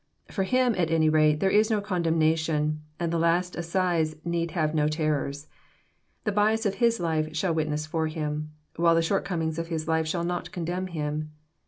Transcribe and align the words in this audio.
For 0.31 0.41
him, 0.41 0.73
at 0.79 0.89
any 0.89 1.09
rate, 1.09 1.41
there 1.41 1.51
is 1.51 1.69
no 1.69 1.79
condemnation, 1.79 2.81
and 2.99 3.13
the 3.13 3.19
last 3.19 3.55
assize 3.55 4.15
need 4.25 4.49
have 4.57 4.73
no 4.73 4.87
terrors. 4.87 5.45
The 6.23 6.31
bias 6.31 6.65
of 6.65 6.73
his 6.81 6.99
life 6.99 7.35
shall 7.35 7.53
witness 7.53 7.85
for 7.85 8.07
him; 8.07 8.49
while 8.77 8.95
the 8.95 9.03
short 9.03 9.25
comings 9.25 9.59
of 9.59 9.67
his 9.67 9.87
life 9.87 10.07
shall 10.07 10.23
not 10.23 10.51
condemn 10.51 10.87
him. 10.87 11.33